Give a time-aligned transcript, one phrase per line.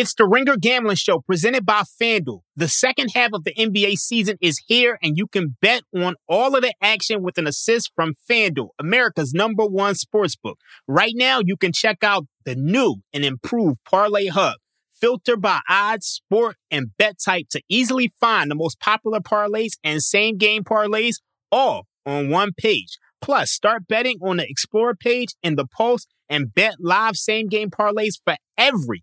[0.00, 2.42] It's the Ringer Gambling Show presented by FanDuel.
[2.54, 6.54] The second half of the NBA season is here, and you can bet on all
[6.54, 10.54] of the action with an assist from FanDuel, America's number one sportsbook.
[10.86, 14.54] Right now, you can check out the new and improved Parlay Hub.
[14.94, 20.00] Filter by odds, sport, and bet type to easily find the most popular parlays and
[20.00, 21.16] same game parlays
[21.50, 22.98] all on one page.
[23.20, 27.70] Plus, start betting on the Explore page in the Post and bet live same game
[27.70, 29.02] parlays for every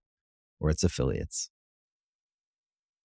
[0.61, 1.49] or its affiliates.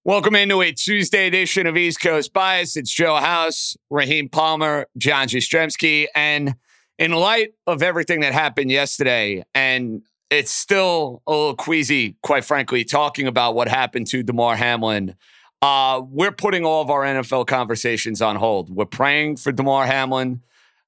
[0.05, 2.77] Welcome into a Tuesday edition of East Coast Bias.
[2.77, 6.07] It's Joe House, Raheem Palmer, John Jastremski.
[6.15, 6.55] And
[6.97, 12.85] in light of everything that happened yesterday, and it's still a little queasy, quite frankly,
[12.85, 15.17] talking about what happened to Damar Hamlin.
[15.63, 18.71] Uh, we're putting all of our NFL conversations on hold.
[18.71, 20.43] We're praying for Damar Hamlin.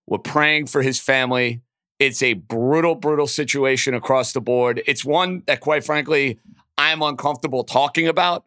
[0.06, 1.62] We're praying for his family.
[1.98, 4.82] It's a brutal, brutal situation across the board.
[4.86, 6.38] It's one that, quite frankly,
[6.78, 8.44] I'm uncomfortable talking about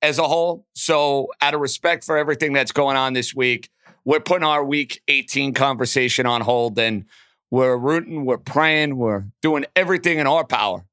[0.00, 0.64] as a whole.
[0.74, 3.68] So, out of respect for everything that's going on this week,
[4.04, 7.04] we're putting our week 18 conversation on hold and
[7.50, 10.86] we're rooting, we're praying, we're doing everything in our power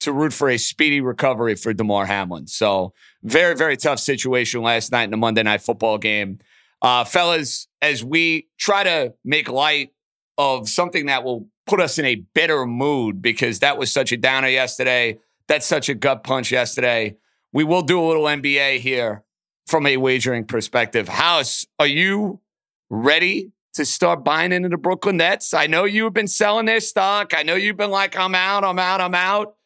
[0.00, 2.46] to root for a speedy recovery for Damar Hamlin.
[2.46, 2.92] So,
[3.24, 6.38] very, very tough situation last night in the Monday Night Football game.
[6.80, 9.90] Uh, fellas, as we try to make light
[10.38, 14.16] of something that will put us in a better mood because that was such a
[14.16, 15.18] downer yesterday.
[15.48, 17.16] That's such a gut punch yesterday.
[17.52, 19.24] We will do a little NBA here
[19.66, 21.08] from a wagering perspective.
[21.08, 22.40] House, are you
[22.90, 25.54] ready to start buying into the Brooklyn Nets?
[25.54, 27.32] I know you've been selling their stock.
[27.34, 29.56] I know you've been like, I'm out, I'm out, I'm out.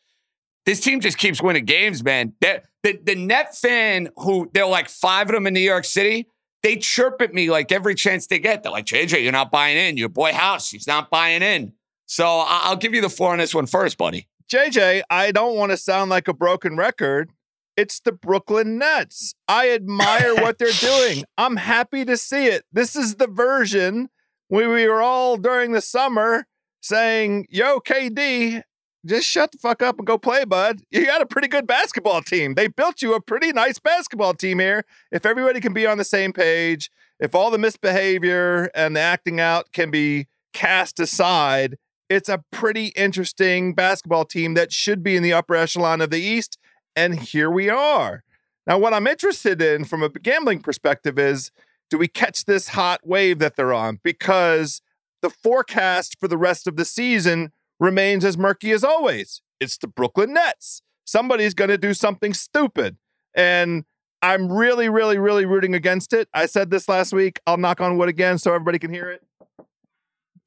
[0.66, 2.34] This team just keeps winning games, man.
[2.40, 6.28] the, the net fan who they're like five of them in New York City,
[6.62, 8.62] they chirp at me like every chance they get.
[8.62, 9.96] They're like, JJ, you're not buying in.
[9.96, 11.72] Your boy House, he's not buying in.
[12.06, 14.28] So I'll give you the floor on this one first, buddy.
[14.50, 17.32] JJ, I don't want to sound like a broken record.
[17.76, 19.34] It's the Brooklyn Nets.
[19.46, 21.24] I admire what they're doing.
[21.36, 22.64] I'm happy to see it.
[22.72, 24.08] This is the version
[24.48, 26.46] we, we were all during the summer
[26.80, 28.62] saying, Yo, KD,
[29.06, 30.80] just shut the fuck up and go play, bud.
[30.90, 32.54] You got a pretty good basketball team.
[32.54, 34.84] They built you a pretty nice basketball team here.
[35.12, 39.40] If everybody can be on the same page, if all the misbehavior and the acting
[39.40, 41.76] out can be cast aside,
[42.08, 46.20] it's a pretty interesting basketball team that should be in the upper echelon of the
[46.20, 46.58] East.
[46.96, 48.24] And here we are.
[48.66, 51.50] Now, what I'm interested in from a gambling perspective is
[51.90, 54.00] do we catch this hot wave that they're on?
[54.02, 54.82] Because
[55.22, 59.40] the forecast for the rest of the season remains as murky as always.
[59.60, 60.82] It's the Brooklyn Nets.
[61.04, 62.96] Somebody's going to do something stupid.
[63.34, 63.84] And
[64.20, 66.28] I'm really, really, really rooting against it.
[66.34, 67.40] I said this last week.
[67.46, 69.22] I'll knock on wood again so everybody can hear it.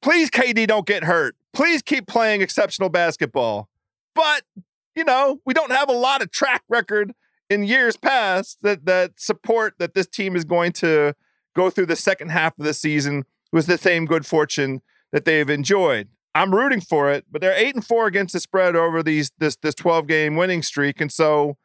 [0.02, 1.36] Please, KD, don't get hurt.
[1.53, 3.69] Please keep playing exceptional basketball.
[4.15, 4.44] But,
[4.95, 7.13] you know, we don't have a lot of track record
[7.50, 11.13] in years past that that support that this team is going to
[11.56, 14.81] go through the second half of the season with the same good fortune
[15.12, 16.07] that they've enjoyed.
[16.33, 19.57] I'm rooting for it, but they're eight and four against the spread over these this
[19.57, 21.57] this 12 game winning streak, and so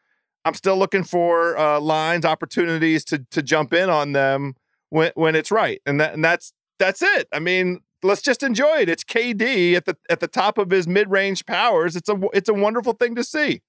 [0.44, 4.54] I'm still looking for uh, lines, opportunities to to jump in on them
[4.90, 7.28] when when it's right, and that and that's that's it.
[7.32, 8.88] I mean, let's just enjoy it.
[8.88, 11.96] It's KD at the at the top of his mid range powers.
[11.96, 13.62] It's a it's a wonderful thing to see.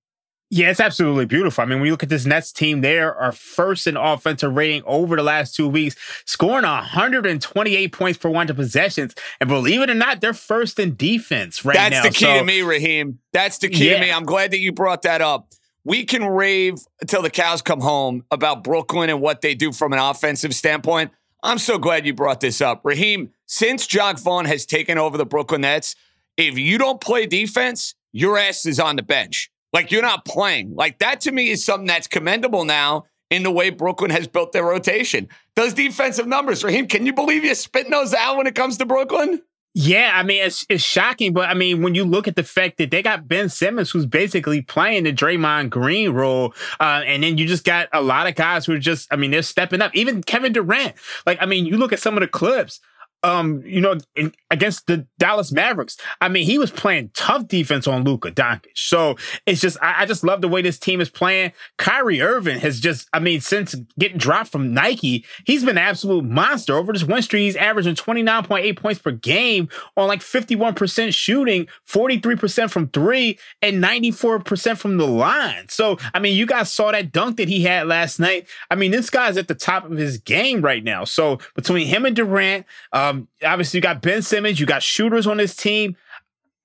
[0.49, 1.61] Yeah, it's absolutely beautiful.
[1.61, 4.81] I mean, when you look at this Nets team, they are first in offensive rating
[4.85, 9.13] over the last two weeks, scoring 128 points per 100 possessions.
[9.41, 12.03] And believe it or not, they're first in defense right That's now.
[12.03, 13.19] the key So- to me, Raheem.
[13.33, 13.95] That's the key Yeah.
[13.95, 14.11] to me.
[14.11, 15.49] I'm glad that you brought that up.
[15.83, 19.91] We can rave until the cows come home about Brooklyn and what they do from
[19.91, 21.11] an offensive standpoint.
[21.47, 22.81] I'm so glad you brought this up.
[22.83, 25.95] Raheem, since Jacque Vaughn has taken over the Brooklyn Nets,
[26.35, 29.49] if you don't play defense, your ass is on the bench.
[29.71, 30.75] Like you're not playing.
[30.75, 34.51] Like that to me is something that's commendable now in the way Brooklyn has built
[34.51, 35.29] their rotation.
[35.55, 38.85] Those defensive numbers, Raheem, can you believe you're spitting those out when it comes to
[38.85, 39.41] Brooklyn?
[39.79, 42.79] Yeah, I mean it's it's shocking, but I mean when you look at the fact
[42.79, 47.37] that they got Ben Simmons, who's basically playing the Draymond Green role, uh, and then
[47.37, 49.95] you just got a lot of guys who are just, I mean, they're stepping up.
[49.95, 50.95] Even Kevin Durant,
[51.27, 52.79] like I mean, you look at some of the clips.
[53.23, 57.87] Um, you know, in, against the Dallas Mavericks, I mean, he was playing tough defense
[57.87, 58.67] on Luka Doncic.
[58.75, 59.15] So
[59.45, 61.51] it's just, I, I just love the way this team is playing.
[61.77, 66.25] Kyrie Irving has just, I mean, since getting dropped from Nike, he's been an absolute
[66.25, 66.75] monster.
[66.75, 72.69] Over this one streak, he's averaging 29.8 points per game on like 51% shooting, 43%
[72.69, 75.67] from three, and 94% from the line.
[75.69, 78.47] So, I mean, you guys saw that dunk that he had last night.
[78.69, 81.03] I mean, this guy's at the top of his game right now.
[81.03, 82.65] So, between him and Durant,
[83.09, 85.95] um, obviously, you got Ben Simmons, you got shooters on this team.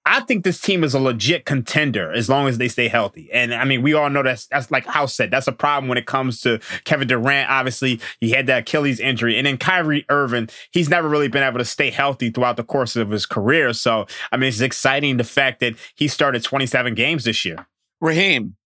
[0.05, 3.31] I think this team is a legit contender as long as they stay healthy.
[3.33, 5.97] And I mean, we all know that's that's like House said, that's a problem when
[5.97, 7.49] it comes to Kevin Durant.
[7.49, 9.39] Obviously, he had that Achilles injury.
[9.39, 12.97] And then Kyrie Irving, he's never really been able to stay healthy throughout the course
[12.97, 13.73] of his career.
[13.73, 17.69] So I mean, it's exciting the fact that he started 27 games this year.
[18.01, 18.57] Raheem,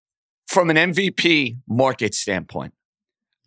[0.47, 2.73] from an MVP market standpoint,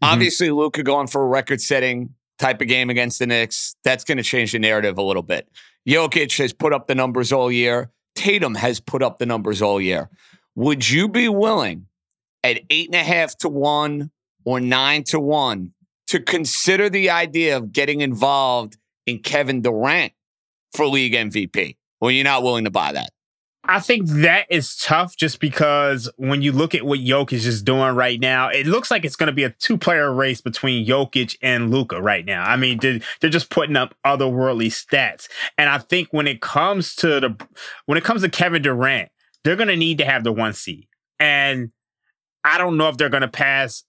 [0.04, 0.10] Mhm.
[0.14, 4.18] obviously Luka going for a record setting type of game against the Knicks, that's going
[4.18, 5.50] to change the narrative a little bit.
[5.88, 7.91] Jokic has put up the numbers all year.
[8.15, 10.09] Tatum has put up the numbers all year.
[10.56, 11.88] Would you be willing
[12.44, 14.12] at eight and a half to one
[14.45, 15.74] or nine to one
[16.07, 20.13] to consider the idea of getting involved in Kevin Durant
[20.74, 21.77] for league MVP?
[22.01, 23.12] Or you're not willing to buy that?
[23.65, 27.94] I think that is tough just because when you look at what Jokic is doing
[27.94, 31.38] right now, it looks like it's going to be a two player race between Jokic
[31.41, 32.44] and Luka right now.
[32.44, 35.27] I mean, they're, they're just putting up otherworldly stats.
[35.57, 37.47] And I think when it comes to the,
[37.85, 39.09] when it comes to Kevin Durant,
[39.44, 40.88] they're going to need to have the one seed.
[41.19, 41.71] And
[42.44, 43.83] I don't know if they're going to pass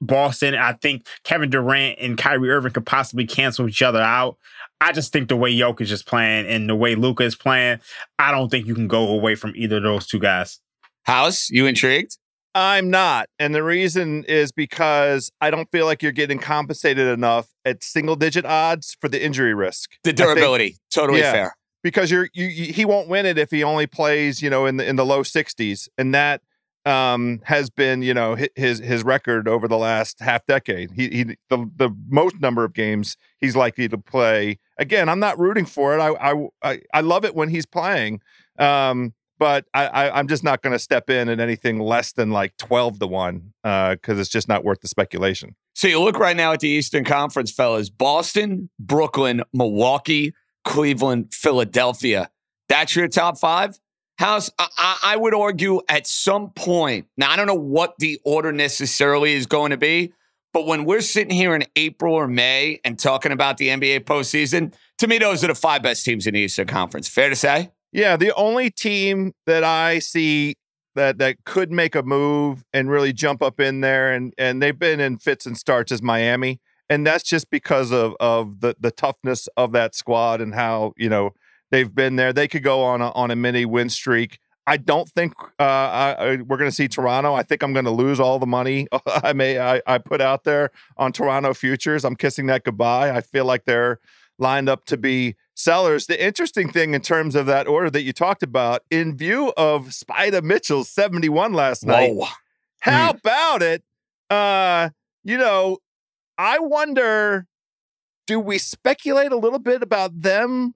[0.00, 0.54] Boston.
[0.54, 4.38] I think Kevin Durant and Kyrie Irving could possibly cancel each other out.
[4.80, 7.80] I just think the way Jokic is playing and the way Luka is playing,
[8.18, 10.60] I don't think you can go away from either of those two guys.
[11.04, 12.16] House, you intrigued?
[12.54, 13.28] I'm not.
[13.38, 18.16] And the reason is because I don't feel like you're getting compensated enough at single
[18.16, 19.90] digit odds for the injury risk.
[20.04, 21.32] The I think- durability, totally Yeah.
[21.32, 21.54] fair.
[21.82, 24.76] because you're you, you he won't win it if he only plays, you know, in
[24.78, 26.40] the in the low 60s and that
[26.84, 30.90] um has been, you know, his his record over the last half decade.
[30.92, 34.58] He he the the most number of games he's likely to play.
[34.78, 36.00] Again, I'm not rooting for it.
[36.00, 38.20] I I I, love it when he's playing.
[38.58, 42.56] Um but I, I'm just not going to step in at anything less than like
[42.56, 45.54] 12 to 1 uh cuz it's just not worth the speculation.
[45.74, 50.34] So you look right now at the Eastern Conference, fellas Boston, Brooklyn, Milwaukee,
[50.64, 52.30] Cleveland, Philadelphia.
[52.68, 53.78] That's your top five?
[54.18, 58.50] House, I, I would argue at some point, now I don't know what the order
[58.50, 60.12] necessarily is going to be,
[60.58, 64.74] but when we're sitting here in April or May and talking about the NBA postseason,
[64.98, 67.06] to me, those are the five best teams in the Eastern Conference.
[67.06, 67.70] Fair to say?
[67.92, 70.56] Yeah, the only team that I see
[70.96, 74.76] that that could make a move and really jump up in there and and they've
[74.76, 76.58] been in fits and starts is Miami.
[76.90, 81.08] And that's just because of of the the toughness of that squad and how, you
[81.08, 81.34] know,
[81.70, 82.32] they've been there.
[82.32, 84.40] They could go on a on a mini win streak.
[84.68, 87.32] I don't think uh, I, we're going to see Toronto.
[87.32, 90.44] I think I'm going to lose all the money I may I, I put out
[90.44, 92.04] there on Toronto futures.
[92.04, 93.10] I'm kissing that goodbye.
[93.10, 93.98] I feel like they're
[94.38, 96.06] lined up to be sellers.
[96.06, 99.86] The interesting thing in terms of that order that you talked about, in view of
[99.86, 102.28] Spida Mitchell's 71 last night, Whoa.
[102.80, 103.82] how about it?
[104.28, 104.90] Uh,
[105.24, 105.78] you know,
[106.36, 107.46] I wonder
[108.26, 110.74] do we speculate a little bit about them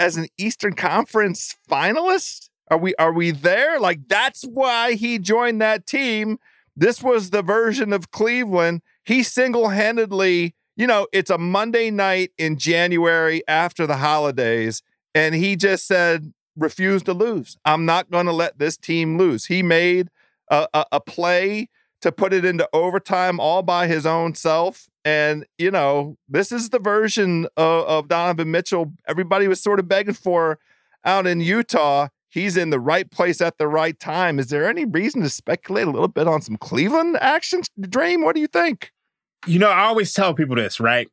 [0.00, 2.49] as an Eastern Conference finalist?
[2.70, 3.80] Are we are we there?
[3.80, 6.38] Like that's why he joined that team.
[6.76, 8.82] This was the version of Cleveland.
[9.04, 14.82] He single-handedly, you know, it's a Monday night in January after the holidays
[15.14, 17.56] and he just said refuse to lose.
[17.64, 19.46] I'm not going to let this team lose.
[19.46, 20.08] He made
[20.50, 21.68] a, a, a play
[22.02, 24.88] to put it into overtime all by his own self.
[25.04, 29.88] And, you know, this is the version of, of Donovan Mitchell everybody was sort of
[29.88, 30.58] begging for
[31.04, 32.08] out in Utah.
[32.30, 34.38] He's in the right place at the right time.
[34.38, 37.62] Is there any reason to speculate a little bit on some Cleveland action?
[37.80, 38.92] Dream, what do you think?
[39.46, 41.08] You know, I always tell people this, right?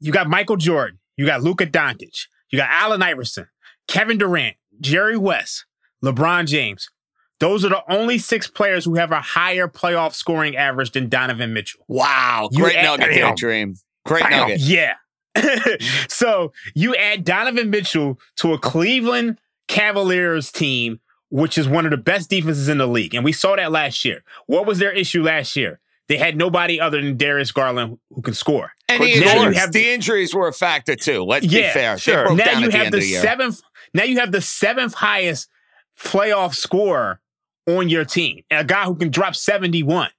[0.00, 3.46] You got Michael Jordan, you got Luka Doncic, you got Allen Iverson,
[3.86, 5.66] Kevin Durant, Jerry West,
[6.02, 6.88] LeBron James.
[7.40, 11.52] Those are the only six players who have a higher playoff scoring average than Donovan
[11.52, 11.84] Mitchell.
[11.88, 12.48] Wow.
[12.52, 13.74] You Great add- nugget there, Dream.
[14.06, 14.30] Great Bam.
[14.30, 14.60] nugget.
[14.60, 14.94] Yeah.
[16.08, 19.38] so you add Donovan Mitchell to a Cleveland
[19.68, 23.14] Cavaliers team, which is one of the best defenses in the league.
[23.14, 24.22] And we saw that last year.
[24.46, 25.80] What was their issue last year?
[26.06, 28.72] They had nobody other than Darius Garland who can score.
[28.88, 31.24] And the Now you injuries, have- the injuries were a factor too.
[31.24, 31.96] Let's be fair.
[31.98, 32.16] sure.
[32.16, 33.22] They broke now down you at the have end the, of the year.
[33.22, 33.62] seventh.
[33.94, 35.48] Now you have the seventh highest
[35.98, 37.20] playoff scorer
[37.66, 40.10] on your team, a guy who can drop seventy-one,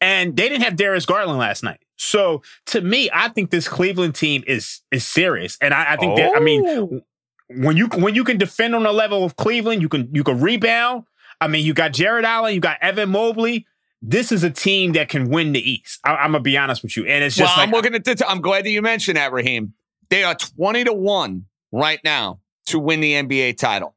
[0.00, 1.80] and they didn't have Darius Garland last night.
[1.96, 6.16] So to me, I think this Cleveland team is is serious, and I, I think
[6.16, 7.00] that I mean Oh.
[7.48, 10.40] When you when you can defend on the level of Cleveland, you can you can
[10.40, 11.04] rebound.
[11.40, 13.66] I mean, you got Jarrett Allen, you got Evan Mobley.
[14.02, 16.00] This is a team that can win the East.
[16.04, 18.04] I, I'm gonna be honest with you, and it's Well, just like I'm looking at
[18.04, 18.14] the.
[18.14, 19.74] T- I'm glad that you mentioned that, Raheem.
[20.08, 23.94] They are 20 to one right now to win the NBA title.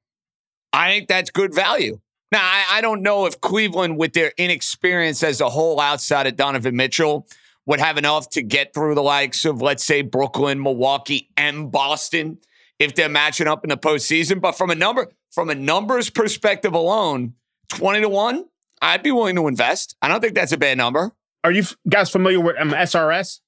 [0.74, 2.00] I think that's good value.
[2.32, 6.36] Now, I, I don't know if Cleveland, with their inexperience as a whole outside of
[6.36, 7.28] Donovan Mitchell,
[7.66, 12.38] would have enough to get through the likes of, let's say, Brooklyn, Milwaukee, and Boston
[12.80, 14.42] if they're matching up in the postseason.
[14.42, 17.34] But from a number, from a numbers perspective alone,
[17.70, 18.46] 20 to one,
[18.82, 19.96] I'd be willing to invest.
[20.02, 21.12] I don't think that's a bad number.
[21.44, 23.40] Are you guys familiar with um, SRS?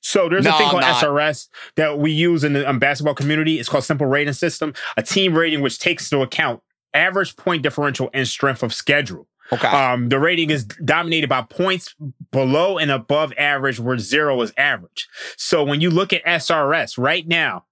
[0.00, 0.82] So there's No, a thing called.
[0.82, 3.58] SRS that we use in the um, basketball community.
[3.60, 6.60] It's called Simple Rating System, a team rating which takes into account
[6.92, 9.28] average point differential and strength of schedule.
[9.52, 9.68] Okay.
[9.68, 11.94] Um, the rating is dominated by points
[12.30, 15.08] below and above average, where zero is average.
[15.36, 17.64] So when you look at SRS right now,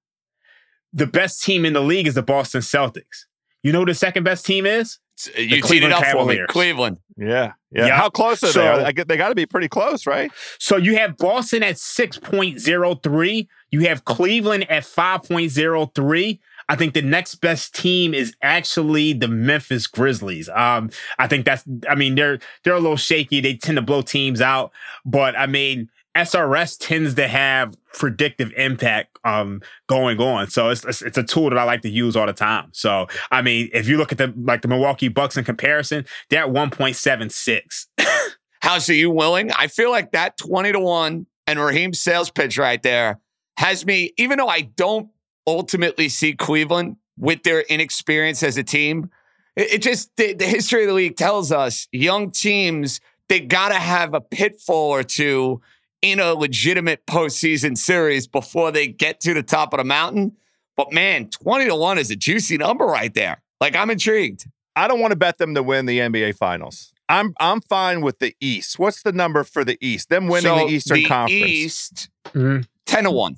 [0.93, 3.27] the best team in the league is the Boston Celtics.
[3.63, 4.99] You know who the second best team is?
[5.37, 6.13] you teed it Cleveland up for me.
[6.13, 6.47] Cavaliers.
[6.49, 6.97] Cleveland.
[7.19, 7.53] Yeah.
[7.71, 7.87] Yeah.
[7.89, 7.97] Yeah.
[7.97, 8.85] How close are So- they?
[8.85, 10.31] I get, they got to be pretty close, right?
[10.59, 13.47] So you have Boston at 6.03.
[13.71, 16.39] You have Cleveland at 5.03.
[16.69, 20.49] I think the next best team is actually the Memphis Grizzlies.
[20.49, 23.41] Um, I think that's I mean, they're they're a little shaky.
[23.41, 24.71] They tend to blow teams out,
[25.05, 30.49] but I mean, SRS tends to have predictive impact um going on.
[30.49, 32.71] So it's, it's a tool that I like to use all the time.
[32.73, 36.45] So I mean, if you look at the like the Milwaukee Bucks in comparison, they're
[36.45, 37.87] at 1.76.
[38.63, 39.51] How's are you willing?
[39.53, 43.19] I feel like that 20 to 1 and Raheem's sales pitch right there
[43.57, 45.09] has me, even though I don't
[45.47, 49.11] ultimately see Cleveland with their inexperience as a team,
[49.57, 53.69] it, it just, the, the history of the league tells us young teams, they got
[53.71, 55.61] to have a pitfall or two
[56.03, 60.33] in a legitimate postseason series before they get to the top of the mountain.
[60.77, 63.43] But man, 20 to 1 is a juicy number right there.
[63.61, 64.47] Like, I'm intrigued.
[64.77, 66.93] I don't want to bet them to win the NBA Finals.
[67.09, 68.79] I'm I'm fine with the East.
[68.79, 70.09] What's the number for the East?
[70.11, 71.43] Them winning So the Eastern the Conference.
[71.43, 72.67] East, Mhm.
[72.87, 73.37] 10 to 1.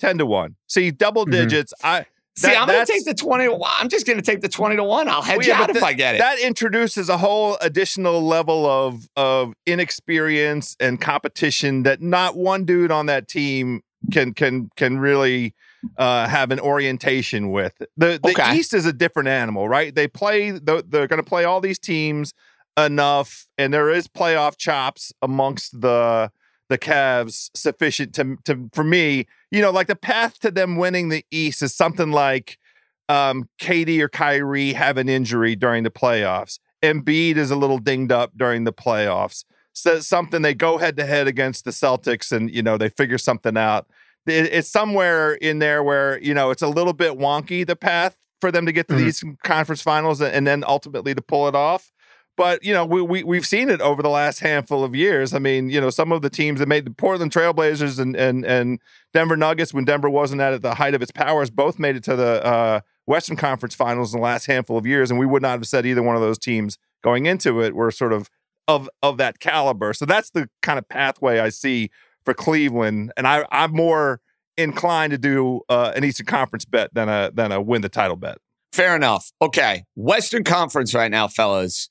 [0.00, 0.56] 10 to 1.
[0.66, 1.30] See, double Mhm.
[1.30, 1.72] digits.
[1.84, 3.70] I See, that- I'm going to take the 20 to 1.
[3.80, 5.08] I'm just going to take the 20 to 1.
[5.08, 6.18] I'll hedge Well, yeah, out if I get it.
[6.18, 12.90] That introduces a whole additional level of of inexperience and competition that not one dude
[12.90, 15.54] on that team can can can really
[15.96, 17.74] uh, have an orientation with.
[17.96, 18.56] The the Okay.
[18.56, 19.94] East is a different animal, right?
[19.94, 22.34] They play the, they're going to play all these teams
[22.76, 26.30] enough, and there is playoff chops amongst the
[26.68, 29.26] the Cavs sufficient to to for me.
[29.50, 32.58] You know, like the path to them winning the East is something like
[33.08, 36.58] um, KD or Kyrie have an injury during the playoffs.
[36.82, 39.44] Embiid is a little dinged up during the playoffs.
[39.72, 43.18] So something they go head to head against the Celtics, and you know they figure
[43.18, 43.86] something out.
[44.26, 48.16] It- it's somewhere in there where you know it's a little bit wonky the path
[48.40, 48.98] for them to get to Mhm.
[48.98, 51.90] these conference finals and, and then ultimately to pull it off.
[52.36, 55.32] But you know we, we we've seen it over the last handful of years.
[55.32, 58.44] I mean, you know, some of the teams that made the Portland Trailblazers and and
[58.44, 58.80] and
[59.12, 62.16] Denver Nuggets when Denver wasn't at the height of its powers both made it to
[62.16, 65.58] the uh, Western Conference Finals in the last handful of years, and we would not
[65.58, 68.28] have said either one of those teams going into it were sort of
[68.66, 69.92] of of that caliber.
[69.92, 71.90] So that's the kind of pathway I see
[72.24, 74.20] for Cleveland, and I I'm more
[74.56, 78.16] inclined to do uh, an Eastern Conference bet than a than a win the title
[78.16, 78.38] bet.
[78.72, 79.30] Fair enough.
[79.40, 79.84] Okay.
[79.94, 81.90] Western Conference right now, fellas,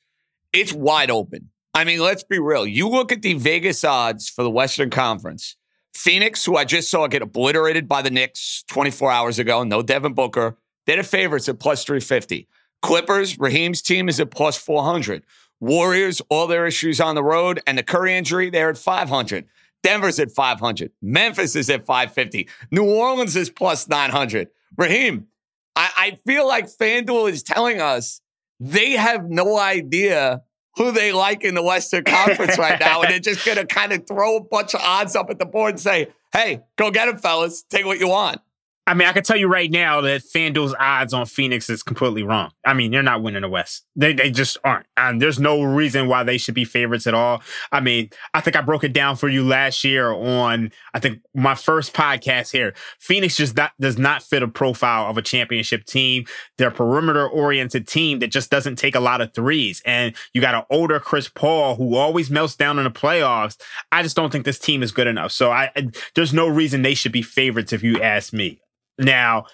[0.53, 1.49] it's wide open.
[1.73, 2.67] I mean, let's be real.
[2.67, 5.55] You look at the Vegas odds for the Western Conference.
[5.95, 10.13] Phoenix, who I just saw get obliterated by the Knicks 24 hours ago, no Devin
[10.13, 12.47] Booker, they're the favorites at plus 350.
[12.81, 15.23] Clippers, Raheem's team is at plus 400.
[15.59, 19.45] Warriors, all their issues on the road, and the Curry injury, they're at 500.
[19.81, 20.91] Denver's at 500.
[21.01, 22.49] Memphis is at 550.
[22.71, 24.49] New Orleans is plus 900.
[24.77, 25.27] Raheem,
[25.75, 28.21] I, I feel like FanDuel is telling us
[28.63, 30.41] they have no idea
[30.77, 33.01] who they like in the Western Conference right now.
[33.01, 35.45] And they're just going to kind of throw a bunch of odds up at the
[35.45, 37.63] board and say, hey, go get them, fellas.
[37.69, 38.39] Take what you want.
[38.85, 42.21] I mean, I can tell you right now that FanDuel's odds on Phoenix is completely
[42.21, 42.51] wrong.
[42.65, 43.85] I mean, they're not winning the West.
[43.95, 44.87] They they just aren't.
[44.97, 47.41] And there's no reason why they should be favorites at all.
[47.71, 51.21] I mean, I think I broke it down for you last year on I think
[51.33, 52.73] my first podcast here.
[52.99, 56.25] Phoenix just not, does not fit a profile of a championship team.
[56.57, 59.81] They're a perimeter oriented team that just doesn't take a lot of threes.
[59.85, 63.55] And you got an older Chris Paul who always melts down in the playoffs.
[63.93, 65.31] I just don't think this team is good enough.
[65.31, 65.71] So I
[66.15, 68.59] there's no reason they should be favorites if you ask me.
[68.97, 69.45] Now,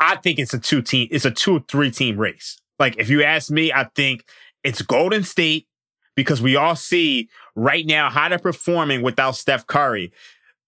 [0.00, 2.60] I think it's a two team, it's a two three team race.
[2.78, 4.24] Like if you ask me, I think
[4.64, 5.68] it's Golden State
[6.16, 10.12] because we all see right now how they're performing without Steph Curry.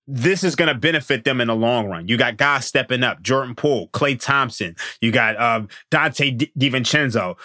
[0.06, 2.08] This is going to benefit them in the long run.
[2.08, 4.76] You got guys stepping up, Jordan Poole, Klay Thompson.
[5.00, 7.36] You got um, Donte DiVincenzo.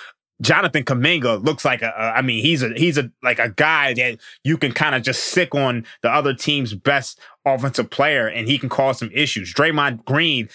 [0.42, 3.94] Jonathan Kuminga looks like a, a, I mean, he's a, he's a, like a guy
[3.94, 8.48] that you can kind of just sick on the other team's best offensive player and
[8.48, 9.54] he can cause some issues.
[9.54, 10.50] Draymond Green,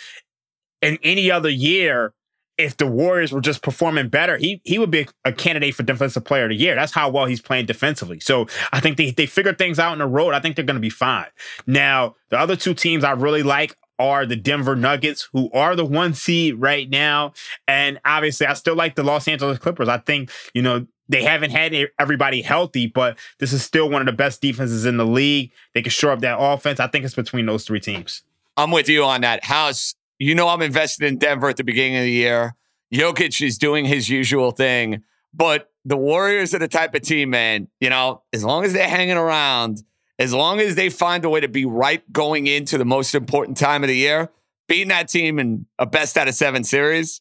[0.81, 2.14] in any other year,
[2.57, 6.25] if the Warriors were just performing better, he he would be a candidate for defensive
[6.25, 6.75] player of the year.
[6.75, 8.21] That's how well he's playing defensively.
[8.21, 10.35] So I think they they figured things out in the road.
[10.35, 11.26] I think they're going to be fine.
[11.67, 15.85] Now the other two teams I really like are the Denver Nuggets, who are the
[15.85, 17.33] one seed right now.
[17.69, 19.89] And obviously, I still like the Los Angeles Clippers.
[19.89, 24.07] I think, you know, they haven't had everybody healthy, but this is still one of
[24.07, 25.53] the best defenses in the league.
[25.75, 26.81] They can shore up that offense.
[26.81, 28.23] I think it's between those three teams.
[28.57, 29.45] I'm with you on that.
[29.45, 32.55] House, you know, I'm invested in Denver at the beginning of the year.
[32.93, 35.03] Jokic is doing his usual thing,
[35.35, 37.69] but the Warriors are the type of team, man.
[37.81, 39.83] You know, as long as they're hanging around,
[40.18, 43.56] as long as they find a way to be right going into the most important
[43.56, 44.30] time of the year,
[44.68, 47.21] beating that team in a best out of seven series,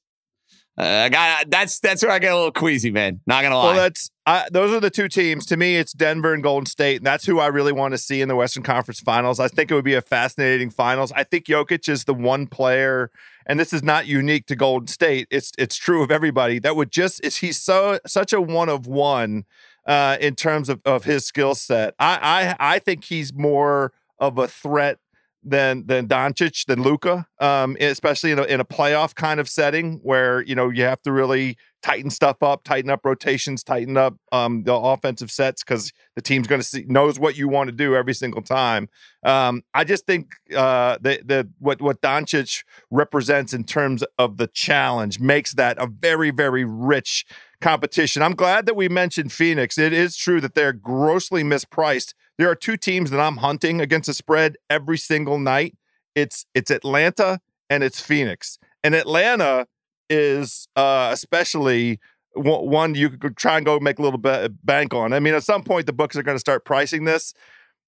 [0.75, 3.21] uh, I got that's that's where I get a little queasy, man.
[3.27, 3.65] Not gonna lie.
[3.65, 5.45] Well, that's I, those are the two teams.
[5.47, 8.21] To me, it's Denver and Golden State, and that's who I really want to see
[8.21, 9.39] in the Western Conference Finals.
[9.39, 11.12] I think it would be a fascinating finals.
[11.12, 13.12] I think Jokic is the one player,
[13.45, 15.27] and this is not unique to Golden State.
[15.29, 18.88] It's it's true of everybody that would just is he's so such a one of
[18.88, 19.45] one
[19.86, 21.93] uh, in terms of, of his skill set.
[22.00, 25.00] I, I I think he's more of a threat
[25.43, 30.00] than than Doncic than Luca, um, especially in a, in a playoff kind of setting
[30.04, 34.15] where you know you have to really tighten stuff up, tighten up rotations, tighten up
[34.32, 37.71] um, the offensive sets because the team's going to see knows what you want to
[37.71, 38.89] do every single time.
[39.23, 44.47] Um, I just think uh, that the what what Doncic represents in terms of the
[44.47, 47.26] challenge makes that a very very rich
[47.62, 48.21] competition.
[48.21, 49.78] I'm glad that we mentioned Phoenix.
[49.78, 52.13] It is true that they're grossly mispriced.
[52.38, 55.76] There are two teams that I'm hunting against a spread every single night.
[56.15, 58.60] It's it's Atlanta and it's Phoenix.
[58.84, 59.67] And Atlanta
[60.10, 61.99] is uh, especially
[62.36, 65.13] one you could try and go make a little bit uh, bank on.
[65.13, 67.34] I mean, at some point the books are going to start pricing this.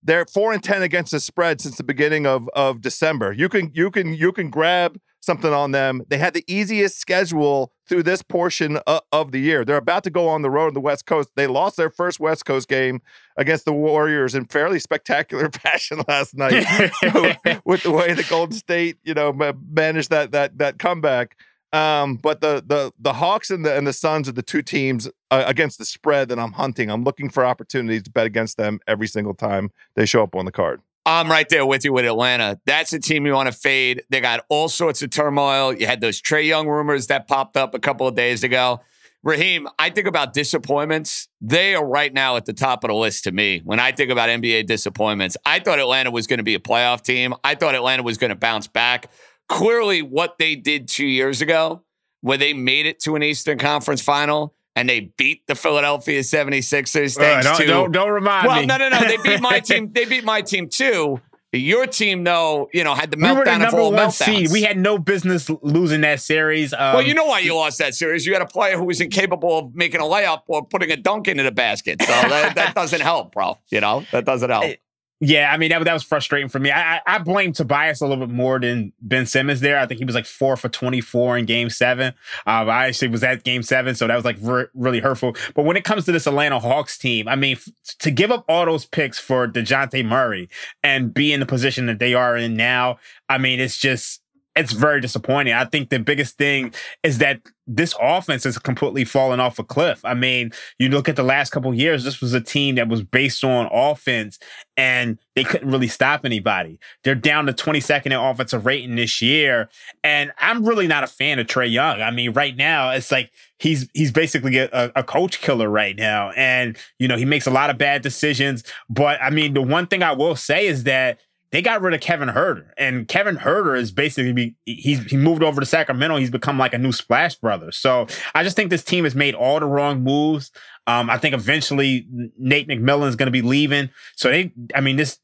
[0.04, 3.34] They're four and ten against the spread since the beginning of of December.
[3.34, 6.04] You can you can you can grab something on them.
[6.08, 9.66] They had the easiest schedule through this portion of, of the year.
[9.66, 11.30] They're about to go on the road on the West Coast.
[11.36, 13.02] They lost their first West Coast game
[13.36, 16.54] against the Warriors in fairly spectacular fashion last night
[17.66, 21.36] with the way the Golden State, you know, managed that that that comeback.
[21.76, 25.10] Um, but the the the Hawks and the and the Suns are the two teams
[25.30, 26.90] uh, against the spread that I'm hunting.
[26.90, 30.46] I'm looking for opportunities to bet against them every single time they show up on
[30.46, 30.82] the card.
[31.06, 32.62] I'm right there with you with Atlanta.
[32.66, 34.04] That's a team you want to fade.
[34.10, 35.74] They got all sorts of turmoil.
[35.74, 38.80] You had those Trae Young rumors that popped up a couple of days ago.
[39.22, 41.28] Raheem, I think about disappointments.
[41.42, 43.60] They are right now at the top of the list to me.
[43.66, 47.02] When I think about NBA disappointments, I thought Atlanta was going to be a playoff
[47.02, 47.34] team.
[47.44, 49.10] I thought Atlanta was going to bounce back
[49.48, 51.84] clearly what they did two years ago,
[52.22, 57.16] where they made it to an Eastern Conference final and they beat the Philadelphia 76ers.
[57.16, 58.66] Thanks uh, don't, to don't, don't remind well, me.
[58.66, 59.00] no, no, no.
[59.00, 59.92] They beat my team.
[59.94, 61.22] They beat my team too.
[61.54, 64.26] Your team, though, you know, had the meltdown we were the number one meltdowns.
[64.26, 64.52] seed.
[64.52, 66.74] We had no business losing that series.
[66.74, 68.26] Um, well, you know why you lost that series.
[68.26, 71.30] You had a player who was incapable of making a layup or putting a dunk
[71.30, 72.02] into the basket.
[72.02, 73.58] So that, that doesn't help, bro.
[73.70, 74.76] You know, that doesn't help.
[75.22, 76.72] Yeah, I mean that, that was frustrating for me.
[76.72, 79.80] I, I, I blame Tobias a little bit more than Ben Simmons there.
[79.80, 82.14] I think he was like four for twenty four in Game Seven.
[82.46, 85.36] Uh, I actually was at Game Seven, so that was like re- really hurtful.
[85.56, 88.44] But when it comes to this Atlanta Hawks team, I mean, f- to give up
[88.50, 90.50] all those picks for Dejounte Murray
[90.84, 92.98] and be in the position that they are in now,
[93.30, 94.22] I mean, it's just
[94.56, 95.54] it's very disappointing.
[95.54, 100.04] I think the biggest thing is that this offense has completely fallen off a cliff.
[100.06, 103.02] I mean, you look at the last couple years, this was a team that was
[103.02, 104.40] based on offense
[104.78, 106.80] and they couldn't really stop anybody.
[107.04, 109.68] They're down to 22nd in offensive rating this year.
[110.04, 112.02] And I'm really not a fan of Trae Young.
[112.02, 116.32] I mean, right now, it's like he's he's basically a, a coach killer right now.
[116.32, 118.64] And, you know, he makes a lot of bad decisions.
[118.90, 121.20] But I mean, the one thing I will say is that
[121.52, 125.44] they got rid of Kevin Huerter, and Kevin Huerter is basically be, he's he moved
[125.44, 126.18] over to Sacramento.
[126.18, 127.72] He's become like a new Splash Brother.
[127.72, 130.52] So I just think this team has made all the wrong moves.
[130.88, 133.90] Um, I think eventually Nate McMillan is going to be leaving.
[134.16, 135.20] So they, I mean, this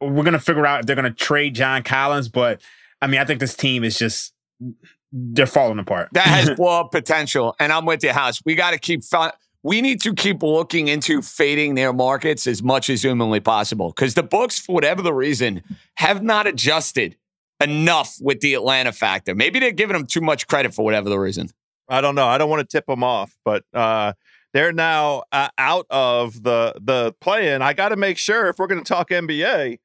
[0.00, 2.28] we're going to figure out if they're going to trade John Collins.
[2.28, 2.60] But
[3.02, 4.32] I mean, I think this team is just
[5.12, 6.08] they're falling apart.
[6.12, 8.40] That has blow potential, and I'm with you, House.
[8.44, 9.04] We got to keep
[9.64, 14.12] we need to keep looking into fading their markets as much as humanly possible because
[14.14, 15.62] the books, for whatever the reason,
[15.96, 17.16] have not adjusted
[17.60, 19.34] enough with the Atlanta factor.
[19.34, 21.48] Maybe they're giving them too much credit for whatever the reason.
[21.88, 22.26] I don't know.
[22.26, 24.12] I don't want to tip them off, but uh,
[24.52, 27.62] they're now uh, out of the the play-in.
[27.62, 29.78] I got to make sure if we're going to talk NBA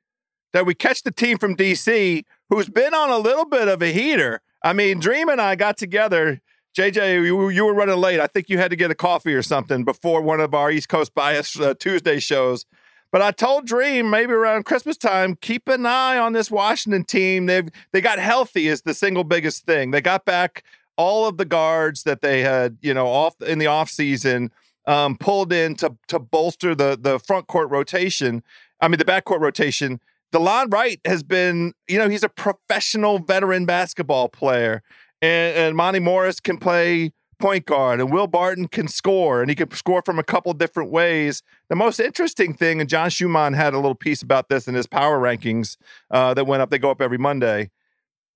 [0.52, 3.94] that we catch the team from DC who's been on a little bit of a
[3.94, 4.42] heater.
[4.62, 6.42] I mean, Dream and I got together
[6.80, 8.22] JJ, you, you, were running late.
[8.22, 10.88] I think you had to get a coffee or something before one of our East
[10.88, 12.66] Coast Bias uh, Tuesday shows.
[13.12, 17.48] But I told Dream maybe around Christmas time, keep an eye on this Washington team.
[17.48, 19.92] They've they got healthy is the single biggest thing.
[19.92, 20.64] They got back
[20.96, 24.50] all of the guards that they had, you know, off in the off season,
[24.88, 28.42] um, pulled in to to bolster the the front court rotation.
[28.80, 30.00] I mean, the back court rotation.
[30.32, 34.82] Delon Wright has been, you know, he's a professional veteran basketball player
[35.22, 39.56] and, and Monte Morris can play point guard, and Will Barton can score, and he
[39.56, 41.42] can score from a couple different ways.
[41.70, 44.88] The most interesting thing, and John Schumann had a little piece about this in his
[44.88, 45.78] power rankings
[46.12, 46.70] uh, that went up.
[46.70, 47.72] They go up every Monday.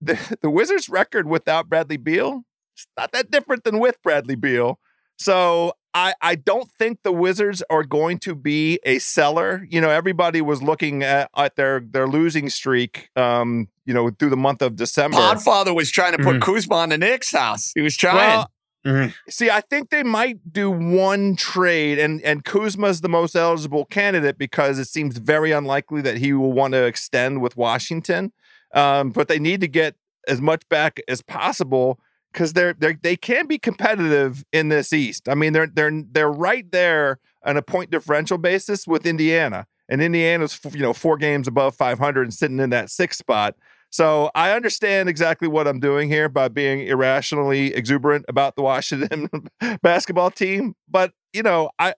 [0.05, 2.43] The, the Wizards' record without Bradley Beal,
[2.75, 4.77] it's not that different than with Bradley Beal.
[5.17, 9.65] So I, I don't think the Wizards are going to be a seller.
[9.69, 14.31] You know, everybody was looking at, at their their losing streak, um, you know, through
[14.31, 15.17] the month of December.
[15.17, 16.51] Podfather was trying to put mm-hmm.
[16.51, 17.71] Kuzma on the Knicks' house.
[17.75, 18.15] He was trying.
[18.15, 18.51] Well,
[18.85, 19.11] mm-hmm.
[19.29, 24.39] See, I think they might do one trade, and and Kuzma's the most eligible candidate
[24.39, 28.33] because it seems very unlikely that he will want to extend with Washington.
[28.73, 29.95] Um, but they need to get
[30.27, 31.99] as much back as possible
[32.33, 35.29] because they're they they can be competitive in this East.
[35.29, 40.01] I mean, they're they're they're right there on a point differential basis with Indiana, and
[40.01, 43.55] Indiana's you know four games above 500 and sitting in that sixth spot.
[43.89, 49.29] So I understand exactly what I'm doing here by being irrationally exuberant about the Washington
[49.83, 51.93] basketball team, but you know I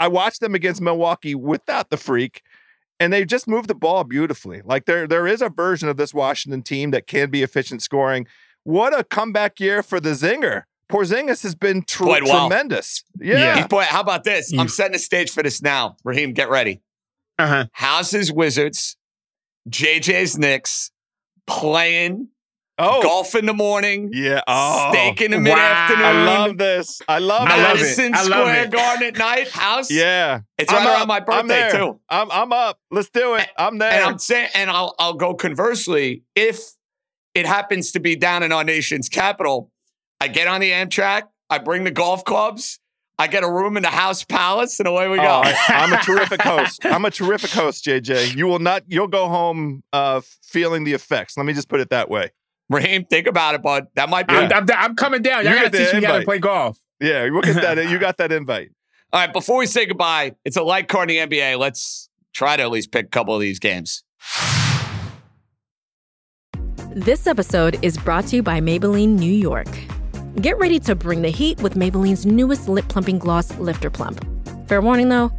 [0.00, 2.42] I watched them against Milwaukee without the freak.
[2.98, 4.62] And they just moved the ball beautifully.
[4.64, 8.26] Like there, there is a version of this Washington team that can be efficient scoring
[8.66, 10.64] what a comeback year for the Zinger.
[10.90, 12.48] Porzingis has been tr- well.
[12.48, 13.02] tremendous.
[13.20, 13.38] Yeah.
[13.38, 13.66] yeah.
[13.66, 14.52] Boy, how about this?
[14.56, 15.96] I'm setting the stage for this now.
[16.04, 16.80] Raheem, get ready.
[17.38, 17.66] Uh-huh.
[17.72, 18.96] Houses Wizards,
[19.68, 20.90] JJ's Knicks,
[21.46, 22.28] playing
[22.78, 24.10] Oh, golf in the morning.
[24.12, 24.42] Yeah.
[24.46, 26.04] Oh, steak in the mid afternoon.
[26.04, 27.00] I love this.
[27.08, 29.48] I love Madison I love Square Garden at night.
[29.48, 29.90] House.
[29.90, 30.40] Yeah.
[30.58, 31.08] It's right I'm around up.
[31.08, 31.98] my birthday too.
[32.10, 32.78] I'm I'm up.
[32.90, 33.48] Let's do it.
[33.56, 33.90] I'm there.
[33.92, 36.24] And I'm saying, and I'll I'll go conversely.
[36.34, 36.75] If
[37.36, 39.70] it happens to be down in our nation's capital.
[40.20, 42.80] I get on the Amtrak, I bring the golf clubs,
[43.18, 45.22] I get a room in the House Palace, and away we go.
[45.24, 46.84] Oh, I, am a terrific host.
[46.84, 48.34] I'm a terrific host, JJ.
[48.36, 48.84] You will not.
[48.86, 51.36] You'll go home uh, feeling the effects.
[51.36, 52.30] Let me just put it that way.
[52.68, 53.86] Raheem, think about it, bud.
[53.94, 54.34] That might be.
[54.34, 55.44] I'm, I'm, I'm coming down.
[55.44, 56.78] You gotta teach me how to play golf.
[57.00, 57.90] Yeah, we'll get that.
[57.90, 58.70] you got that invite.
[59.12, 59.32] All right.
[59.32, 61.58] Before we say goodbye, it's a light card in the NBA.
[61.58, 64.02] Let's try to at least pick a couple of these games.
[66.96, 69.68] This episode is brought to you by Maybelline New York.
[70.40, 74.26] Get ready to bring the heat with Maybelline's newest lip plumping gloss, Lifter Plump.
[74.66, 75.30] Fair warning though,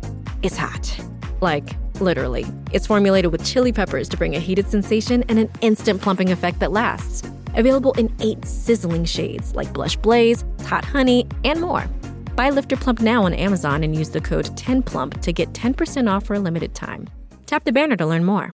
[0.44, 0.96] it's hot.
[1.42, 2.46] Like, literally.
[2.74, 6.60] It's formulated with chili peppers to bring a heated sensation and an instant plumping effect
[6.60, 7.28] that lasts.
[7.56, 11.88] Available in eight sizzling shades like Blush Blaze, Hot Honey, and more.
[12.36, 16.24] Buy Lifter Plump now on Amazon and use the code 10PLUMP to get 10% off
[16.24, 17.10] for a limited time.
[17.48, 18.52] Tap the banner to learn more.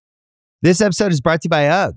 [0.62, 1.96] This episode is brought to you by UGG.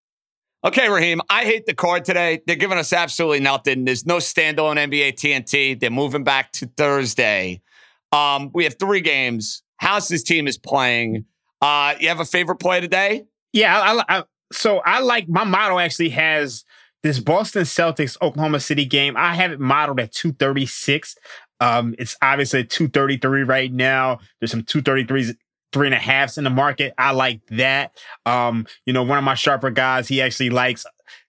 [0.63, 2.41] Okay, Raheem, I hate the card today.
[2.45, 3.85] They're giving us absolutely nothing.
[3.85, 5.79] There's no standalone NBA TNT.
[5.79, 7.61] They're moving back to Thursday.
[8.11, 9.63] Um, we have three games.
[9.77, 11.25] House's team is playing.
[11.61, 13.25] Uh, you have a favorite play today?
[13.53, 16.63] Yeah, I, I, so I like my model actually has
[17.01, 19.17] this Boston Celtics Oklahoma City game.
[19.17, 21.15] I have it modeled at 236.
[21.59, 24.19] Um, it's obviously 233 right now.
[24.39, 25.35] There's some 233s,
[25.73, 26.93] three and a halfs in the market.
[26.97, 27.97] I like that.
[28.25, 30.85] Um, you know, one of my sharper guys, he actually likes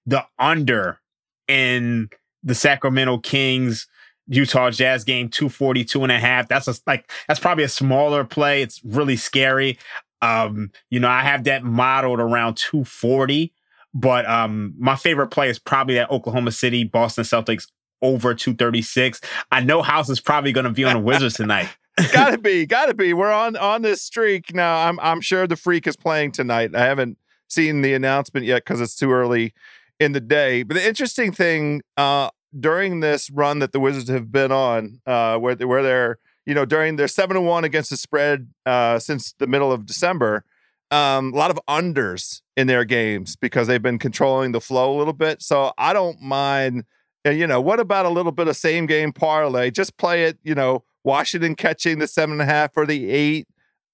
[0.06, 1.00] the under
[1.48, 2.08] in
[2.42, 3.86] the Sacramento Kings
[4.28, 6.48] Utah Jazz game 242 and a half.
[6.48, 8.62] That's a, like that's probably a smaller play.
[8.62, 9.78] It's really scary.
[10.20, 13.52] Um, you know, I have that modeled around 240,
[13.92, 17.68] but um, my favorite play is probably that Oklahoma City Boston Celtics
[18.00, 19.20] over 236.
[19.50, 21.68] I know House is probably going to be on the Wizards tonight.
[22.12, 23.12] Gotta be, gotta be.
[23.12, 24.86] We're on on this streak now.
[24.88, 26.74] I'm I'm sure the freak is playing tonight.
[26.74, 29.52] I haven't seen the announcement yet because it's too early
[30.00, 30.62] in the day.
[30.62, 35.38] But the interesting thing uh, during this run that the Wizards have been on, uh,
[35.38, 39.32] where where they're you know, during their seven to one against the spread uh, since
[39.38, 40.44] the middle of December,
[40.90, 44.98] um, a lot of unders in their games because they've been controlling the flow a
[44.98, 45.42] little bit.
[45.42, 46.84] So I don't mind.
[47.24, 49.70] Uh, you know, what about a little bit of same game parlay?
[49.70, 50.38] Just play it.
[50.42, 53.48] You know, Washington catching the seven and a half or the eight,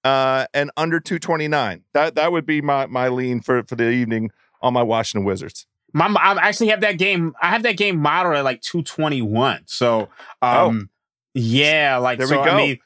[0.04, 1.84] uh, and under two twenty nine.
[1.94, 4.30] That that would be my my lean for for the evening
[4.62, 5.66] on my Washington Wizards.
[5.94, 7.34] My, I actually have that game.
[7.40, 9.62] I have that game modeled at like two twenty one.
[9.66, 10.08] So,
[10.42, 10.94] um, oh.
[11.34, 12.50] Yeah, like there so, we go.
[12.50, 12.78] I mean,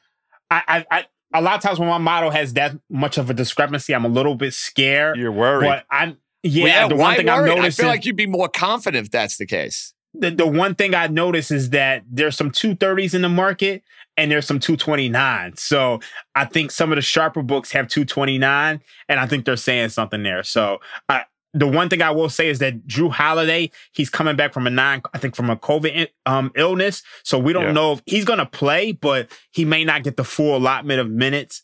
[0.50, 3.35] I, I, I, a lot of times when my model has that much of a
[3.35, 5.16] discrepancy, I'm a little bit scared.
[5.16, 6.64] You're worried, but I'm yeah.
[6.64, 9.11] Well, yeah the one thing I've noticed, I feel like you'd be more confident if
[9.11, 9.94] that's the case.
[10.14, 13.83] The, the one thing I notice is that there's some 230s in the market
[14.16, 15.57] and there's some 229.
[15.57, 16.01] So
[16.35, 20.22] I think some of the sharper books have 229, and I think they're saying something
[20.22, 20.42] there.
[20.42, 24.53] So I, the one thing I will say is that Jrue Holiday, he's coming back
[24.53, 27.03] from a nine, I think from a COVID um, illness.
[27.25, 27.72] So we don't yeah.
[27.72, 31.11] know if he's going to play, but he may not get the full allotment of
[31.11, 31.62] minutes.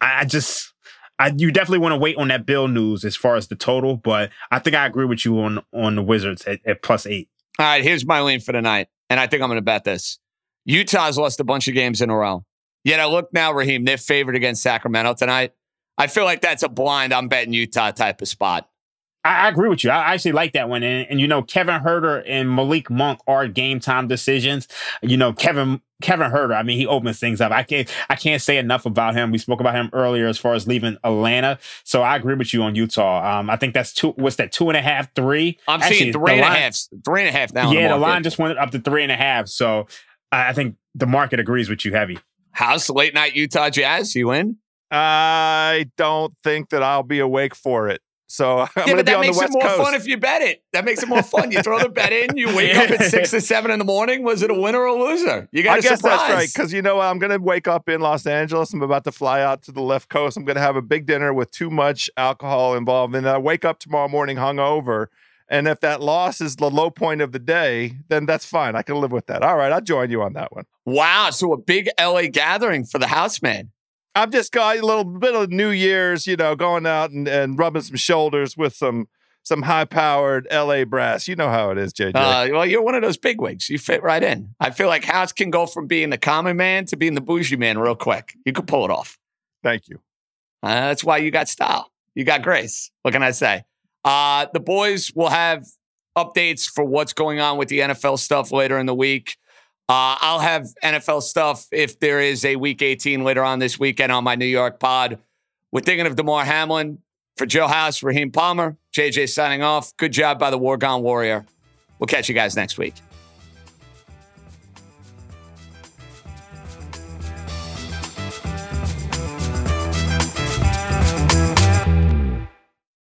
[0.00, 0.72] I, I just,
[1.18, 3.96] I, you definitely want to wait on that Bill news as far as the total,
[3.96, 7.28] but I think I agree with you on on the Wizards at, at plus eight.
[7.58, 10.18] All right, here's my lean for tonight, and I think I'm going to bet this.
[10.66, 12.44] Utah's lost a bunch of games in a row.
[12.84, 15.52] Yet I look now, Raheem, they're favored against Sacramento tonight.
[15.96, 18.68] I feel like that's a blind, I'm betting Utah type of spot.
[19.26, 19.90] I, I, agree with you.
[19.90, 20.82] I actually like that one.
[20.82, 24.68] And, and, you know, Kevin Huerter and Malik Monk are game time decisions.
[25.02, 27.52] You know, Kevin Kevin Huerter, I mean, he opens things up.
[27.52, 29.30] I can't I can't say enough about him.
[29.30, 31.58] We spoke about him earlier as far as leaving Atlanta.
[31.84, 33.38] So I agree with you on Utah.
[33.38, 35.58] Um, I think that's two what's that, two and a half, three?
[35.66, 37.72] I'm actually, seeing three and line, a half, three and a half now.
[37.72, 39.48] Yeah, the, the line just went up to three and a half.
[39.48, 39.86] So
[40.30, 42.18] I, I think the market agrees with you heavy.
[42.52, 44.14] How's late night Utah Jazz?
[44.14, 44.56] You win?
[44.90, 48.00] I don't think that I'll be awake for it.
[48.26, 49.82] So I'm yeah, but that makes it more Coast.
[49.82, 50.62] fun if you bet it.
[50.72, 51.50] That makes it more fun.
[51.50, 54.22] You throw the bet in, you wake up at six or seven in the morning.
[54.22, 55.48] Was it a winner or a loser?
[55.52, 55.78] You got.
[55.78, 56.18] I guess surprise.
[56.20, 57.06] that's right because you know what?
[57.06, 58.72] I'm going to wake up in Los Angeles.
[58.72, 60.36] I'm about to fly out to the left coast.
[60.36, 63.64] I'm going to have a big dinner with too much alcohol involved, and I wake
[63.64, 65.06] up tomorrow morning hungover.
[65.48, 68.74] And if that loss is the low point of the day, then that's fine.
[68.74, 69.42] I can live with that.
[69.42, 70.64] All right, I'll join you on that one.
[70.84, 71.30] Wow!
[71.30, 73.70] So a big LA gathering for the houseman.
[74.16, 77.58] I've just got a little bit of New Year's, you know, going out and, and
[77.58, 79.08] rubbing some shoulders with some
[79.42, 81.28] some high powered LA brass.
[81.28, 82.16] You know how it is, JJ.
[82.16, 83.68] Uh, well, you're one of those bigwigs.
[83.68, 84.54] You fit right in.
[84.58, 87.56] I feel like House can go from being the common man to being the bougie
[87.56, 88.34] man real quick.
[88.44, 89.18] You could pull it off.
[89.62, 90.00] Thank you.
[90.62, 91.92] Uh, that's why you got style.
[92.14, 92.90] You got grace.
[93.02, 93.64] What can I say?
[94.04, 95.64] Uh, the boys will have
[96.16, 99.36] updates for what's going on with the NFL stuff later in the week.
[99.88, 104.10] Uh, I'll have NFL stuff if there is a week 18 later on this weekend
[104.10, 105.18] on my New York pod.
[105.70, 106.98] We're thinking of Damar Hamlin
[107.36, 109.96] for Joe House, Raheem Palmer, JJ signing off.
[109.96, 111.46] Good job by the Wargon Warrior.
[112.00, 112.94] We'll catch you guys next week.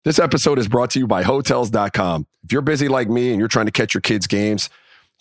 [0.04, 2.28] This episode is brought to you by Hotels.com.
[2.44, 4.70] If you're busy like me and you're trying to catch your kids' games,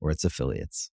[0.00, 0.90] or its affiliates.